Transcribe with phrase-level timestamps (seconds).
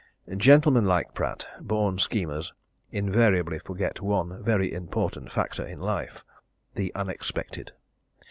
[0.35, 2.55] Gentlemen like Pratt, born schemers,
[2.89, 6.25] invariably forget one very important factor in life
[6.73, 7.73] the unexpected!